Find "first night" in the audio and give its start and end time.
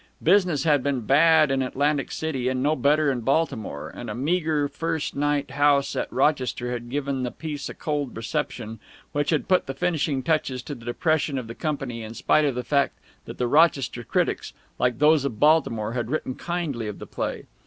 4.67-5.51